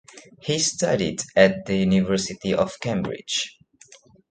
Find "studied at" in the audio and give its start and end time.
0.57-1.67